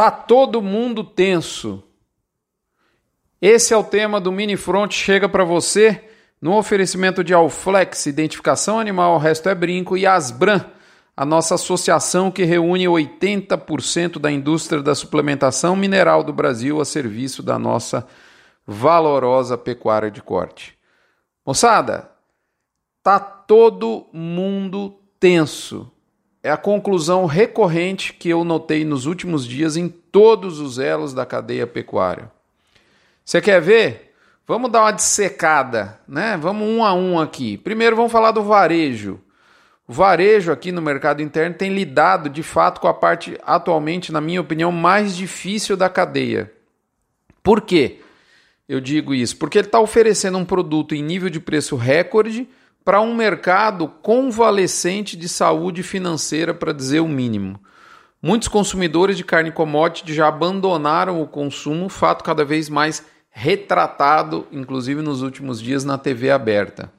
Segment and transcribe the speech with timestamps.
[0.00, 1.84] Tá todo mundo tenso.
[3.38, 6.08] Esse é o tema do Mini Front chega para você
[6.40, 10.64] no oferecimento de Alflex, identificação animal, o resto é brinco, e Asbran,
[11.14, 17.42] a nossa associação que reúne 80% da indústria da suplementação mineral do Brasil a serviço
[17.42, 18.08] da nossa
[18.66, 20.78] valorosa pecuária de corte.
[21.44, 22.10] Moçada,
[23.02, 25.92] tá todo mundo tenso.
[26.42, 31.26] É a conclusão recorrente que eu notei nos últimos dias em todos os elos da
[31.26, 32.30] cadeia pecuária.
[33.24, 34.14] Você quer ver?
[34.46, 36.36] Vamos dar uma dissecada, né?
[36.40, 37.58] Vamos um a um aqui.
[37.58, 39.20] Primeiro vamos falar do varejo.
[39.86, 44.20] O varejo aqui no mercado interno tem lidado de fato com a parte atualmente, na
[44.20, 46.50] minha opinião, mais difícil da cadeia.
[47.42, 48.00] Por quê?
[48.68, 52.48] Eu digo isso porque ele está oferecendo um produto em nível de preço recorde
[52.84, 57.60] para um mercado convalescente de saúde financeira, para dizer o mínimo.
[58.22, 65.00] Muitos consumidores de carne commodity já abandonaram o consumo, fato cada vez mais retratado, inclusive
[65.00, 66.92] nos últimos dias, na TV aberta.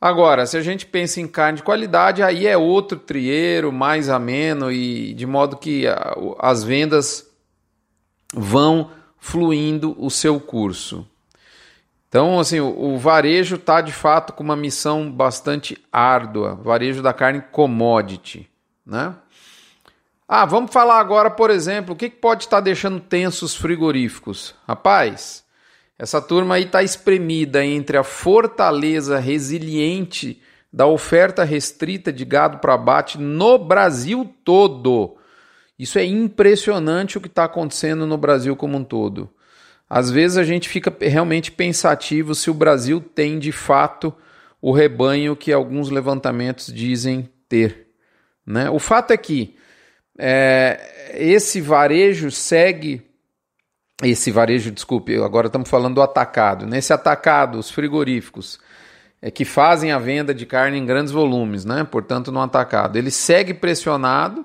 [0.00, 4.70] Agora, se a gente pensa em carne de qualidade, aí é outro trieiro, mais ameno,
[4.70, 5.84] e de modo que
[6.38, 7.26] as vendas
[8.34, 11.06] vão fluindo o seu curso.
[12.14, 17.12] Então, assim, o, o varejo está de fato com uma missão bastante árdua, varejo da
[17.12, 18.48] carne commodity,
[18.86, 19.16] né?
[20.28, 24.54] Ah, vamos falar agora, por exemplo, o que pode estar deixando tensos frigoríficos?
[24.64, 25.44] Rapaz,
[25.98, 30.40] essa turma aí está espremida entre a fortaleza resiliente
[30.72, 35.16] da oferta restrita de gado para abate no Brasil todo.
[35.76, 39.34] Isso é impressionante o que está acontecendo no Brasil como um todo.
[39.96, 44.12] Às vezes a gente fica realmente pensativo se o Brasil tem de fato
[44.60, 47.86] o rebanho que alguns levantamentos dizem ter.
[48.44, 48.68] Né?
[48.68, 49.56] O fato é que
[50.18, 53.08] é, esse varejo segue.
[54.02, 56.66] Esse varejo, desculpe, agora estamos falando do atacado.
[56.66, 58.58] Nesse atacado, os frigoríficos
[59.22, 61.84] é, que fazem a venda de carne em grandes volumes, né?
[61.84, 64.44] portanto, no atacado, ele segue pressionado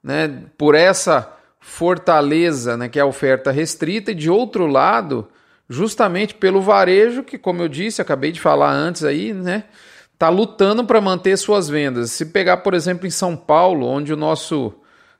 [0.00, 5.28] né, por essa fortaleza né, que é a oferta restrita, e de outro lado,
[5.68, 9.64] justamente pelo varejo, que, como eu disse, acabei de falar antes aí, né?
[10.14, 12.12] Está lutando para manter suas vendas.
[12.12, 14.72] Se pegar, por exemplo, em São Paulo, onde o nosso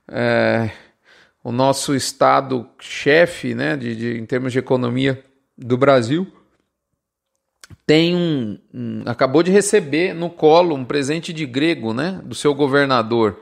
[0.08, 0.70] é,
[1.42, 5.22] o nosso estado chefe, né, de, de, em termos de economia
[5.58, 6.26] do Brasil,
[7.84, 12.54] tem um, um, acabou de receber no colo um presente de grego, né, do seu
[12.54, 13.40] governador,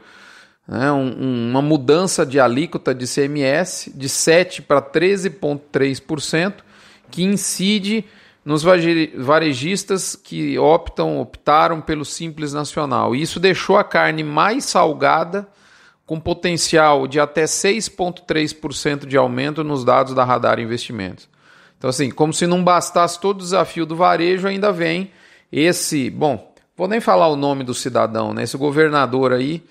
[0.67, 6.55] né, um, uma mudança de alíquota de CMS de 7 para 13,3%,
[7.11, 8.05] que incide
[8.45, 13.15] nos varejistas que optam, optaram pelo Simples Nacional.
[13.15, 15.49] Isso deixou a carne mais salgada
[16.05, 21.29] com potencial de até 6,3% de aumento nos dados da Radar Investimentos.
[21.79, 25.11] Então, assim, como se não bastasse todo o desafio do varejo, ainda vem
[25.51, 26.11] esse.
[26.11, 28.43] Bom, vou nem falar o nome do cidadão, né?
[28.43, 29.63] Esse governador aí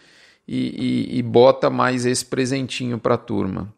[0.47, 3.73] e, e, e bota mais esse presentinho para a turma.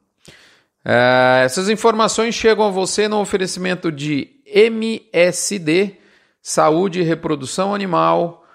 [0.84, 5.96] É, essas informações chegam a você no oferecimento de MSD,
[6.42, 8.46] Saúde e Reprodução Animal,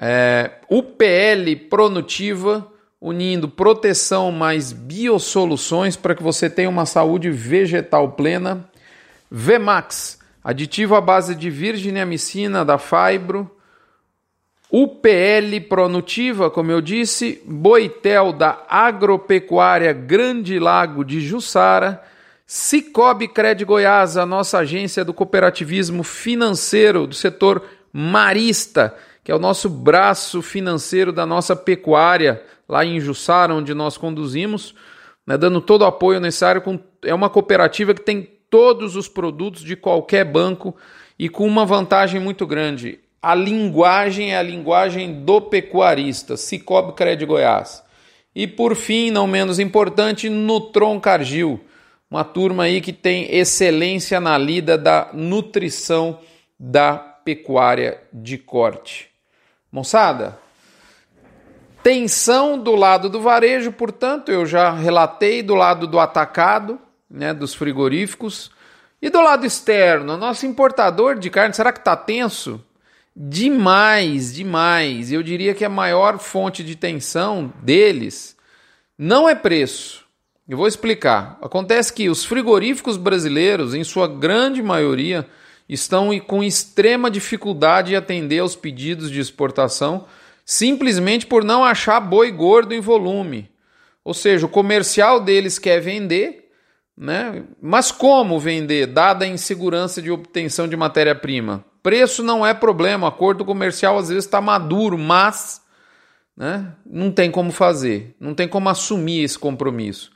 [0.00, 8.68] é, UPL Pronutiva unindo proteção mais biosoluções para que você tenha uma saúde vegetal plena.
[9.30, 13.50] Vmax, aditivo à base de virginiamicina da Fibro.
[14.70, 22.02] UPL Pronutiva, como eu disse, Boitel da Agropecuária Grande Lago de Jussara,
[22.46, 27.62] Cicobi Cred Goiás, a nossa agência do cooperativismo financeiro do setor
[27.92, 33.96] marista, que é o nosso braço financeiro da nossa pecuária, lá em Jussara, onde nós
[33.96, 34.74] conduzimos,
[35.26, 36.60] né, dando todo o apoio necessário.
[36.60, 40.76] Com, é uma cooperativa que tem todos os produtos de qualquer banco
[41.18, 43.00] e com uma vantagem muito grande.
[43.20, 47.82] A linguagem é a linguagem do pecuarista, Cicobi Cred Goiás.
[48.34, 51.60] E por fim, não menos importante, Nutron Cargill,
[52.10, 56.20] uma turma aí que tem excelência na lida da nutrição
[56.58, 59.10] da pecuária de corte.
[59.70, 60.38] Moçada,
[61.82, 66.78] Tensão do lado do varejo, portanto, eu já relatei do lado do atacado,
[67.08, 68.50] né, dos frigoríficos.
[69.00, 72.62] E do lado externo, nosso importador de carne, será que está tenso?
[73.20, 75.10] Demais, demais.
[75.10, 78.36] Eu diria que a maior fonte de tensão deles
[78.96, 80.04] não é preço.
[80.48, 81.36] Eu vou explicar.
[81.42, 85.26] Acontece que os frigoríficos brasileiros, em sua grande maioria,
[85.68, 90.06] estão com extrema dificuldade em atender aos pedidos de exportação
[90.44, 93.50] simplesmente por não achar boi gordo em volume.
[94.04, 96.52] Ou seja, o comercial deles quer vender,
[96.96, 97.42] né?
[97.60, 101.64] Mas como vender, dada a insegurança de obtenção de matéria-prima?
[101.82, 105.62] Preço não é problema, o acordo comercial às vezes está maduro, mas
[106.36, 110.10] né, não tem como fazer, não tem como assumir esse compromisso.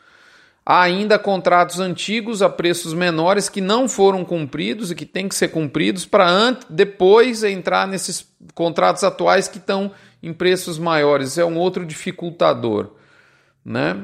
[0.65, 5.35] Há ainda contratos antigos a preços menores que não foram cumpridos e que têm que
[5.35, 8.25] ser cumpridos para depois entrar nesses
[8.55, 9.91] contratos atuais que estão
[10.23, 11.37] em preços maiores.
[11.37, 12.93] É um outro dificultador.
[13.65, 13.97] Né?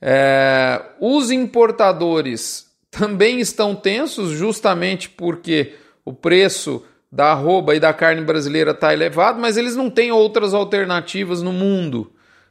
[0.00, 5.74] É, os importadores também estão tensos, justamente porque
[6.04, 10.54] o preço da arroba e da carne brasileira está elevado, mas eles não têm outras
[10.54, 12.10] alternativas no mundo.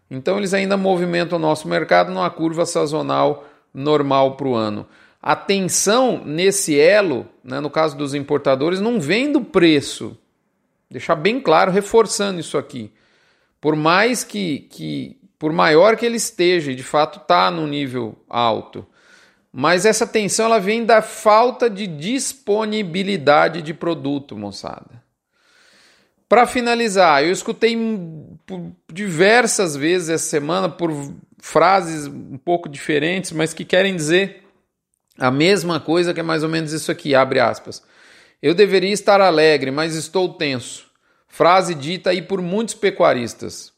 [0.10, 4.86] Então eles ainda movimentam o nosso mercado numa curva sazonal normal para o ano.
[5.22, 10.18] A tensão nesse elo, né, no caso dos importadores, não vem do preço.
[10.90, 12.92] Deixar bem claro, reforçando isso aqui.
[13.60, 18.86] Por mais que, que por maior que ele esteja, de fato está no nível alto,
[19.52, 25.02] mas essa tensão ela vem da falta de disponibilidade de produto, moçada.
[26.30, 27.78] Para finalizar, eu escutei
[28.92, 30.92] diversas vezes essa semana por
[31.38, 34.44] frases um pouco diferentes, mas que querem dizer
[35.18, 37.84] a mesma coisa que é mais ou menos isso aqui, abre aspas.
[38.42, 40.86] Eu deveria estar alegre, mas estou tenso.
[41.28, 43.72] Frase dita aí por muitos pecuaristas.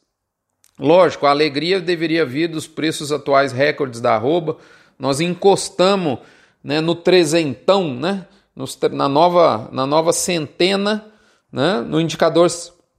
[0.78, 4.56] Lógico, a alegria deveria vir dos preços atuais recordes da arroba.
[5.04, 6.20] Nós encostamos
[6.62, 8.26] né, no trezentão, né,
[8.90, 11.04] na, nova, na nova centena,
[11.52, 12.48] né, no indicador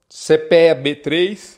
[0.07, 1.57] CPEA B3,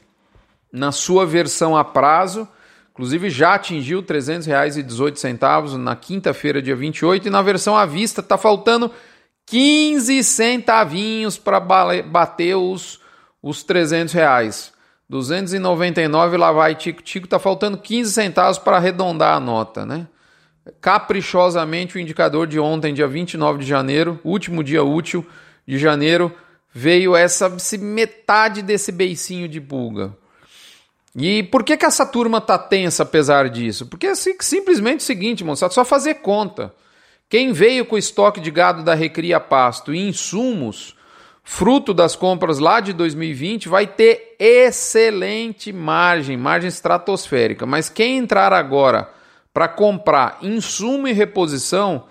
[0.71, 2.47] na sua versão a prazo.
[2.93, 8.37] Inclusive já atingiu R$ 300,18 na quinta-feira, dia 28, e na versão à vista está
[8.37, 8.89] faltando
[9.47, 13.01] 15 centavinhos para bater os,
[13.43, 14.71] os 300 reais.
[15.09, 20.07] 299 lá vai Tico Tico, tá faltando 15 centavos para arredondar a nota, né?
[20.81, 25.25] Caprichosamente o indicador de ontem, dia 29 de janeiro, último dia útil
[25.67, 26.31] de janeiro,
[26.73, 30.15] veio essa metade desse beicinho de pulga.
[31.15, 33.87] E por que, que essa turma tá tensa apesar disso?
[33.87, 36.73] Porque é simplesmente o seguinte, moçada, só fazer conta.
[37.27, 40.95] Quem veio com o estoque de gado da Recria Pasto e insumos
[41.47, 47.65] fruto das compras lá de 2020, vai ter excelente margem, margem estratosférica.
[47.65, 49.09] Mas quem entrar agora
[49.57, 52.03] para comprar insumo e reposição,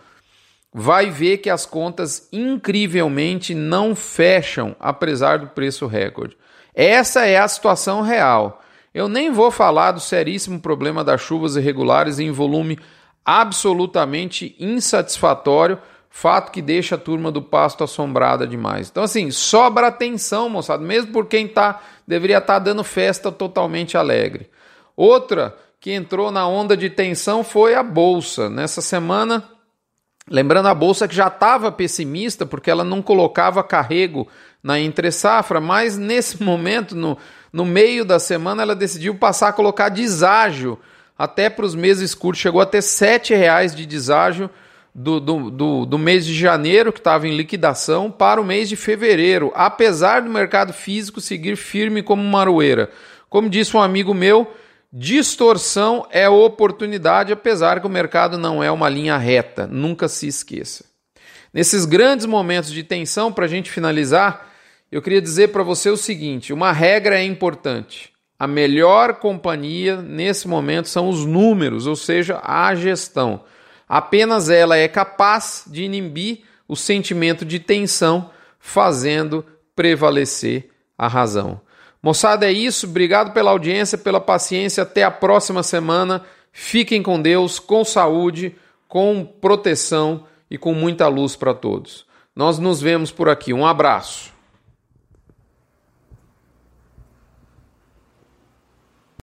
[0.75, 6.37] vai ver que as contas incrivelmente não fecham, apesar do preço recorde.
[6.75, 8.61] Essa é a situação real.
[8.93, 12.81] Eu nem vou falar do seríssimo problema das chuvas irregulares em volume
[13.25, 15.79] absolutamente insatisfatório
[16.11, 18.89] Fato que deixa a turma do pasto assombrada demais.
[18.89, 23.99] Então, assim, sobra atenção, moçada, mesmo por quem tá, deveria estar tá dando festa totalmente
[23.99, 24.49] alegre.
[24.97, 28.51] Outra que entrou na onda de tensão foi a Bolsa.
[28.51, 29.45] Nessa semana,
[30.29, 34.27] lembrando a Bolsa que já estava pessimista, porque ela não colocava carrego
[34.63, 37.17] na entre safra, mas nesse momento, no,
[37.53, 40.79] no meio da semana, ela decidiu passar a colocar deságio
[41.19, 42.43] até para os meses curtos.
[42.43, 44.51] Chegou a ter R$ reais de deságio
[44.95, 48.77] do, do, do, do mês de janeiro, que estava em liquidação, para o mês de
[48.77, 52.91] fevereiro, apesar do mercado físico seguir firme como uma aroeira.
[53.29, 54.51] Como disse um amigo meu,
[54.99, 60.87] distorção é oportunidade, apesar que o mercado não é uma linha reta, nunca se esqueça.
[61.53, 64.51] Nesses grandes momentos de tensão, para a gente finalizar,
[64.91, 68.11] eu queria dizer para você o seguinte: uma regra é importante.
[68.39, 73.45] A melhor companhia nesse momento são os números, ou seja, a gestão.
[73.87, 81.61] Apenas ela é capaz de inibir o sentimento de tensão, fazendo prevalecer a razão.
[82.07, 82.87] Moçada, é isso.
[82.87, 84.85] Obrigado pela audiência, pela paciência.
[84.85, 86.25] Até a próxima semana.
[86.53, 88.55] Fiquem com Deus, com saúde,
[88.87, 92.07] com proteção e com muita luz para todos.
[92.33, 93.53] Nós nos vemos por aqui.
[93.53, 94.36] Um abraço.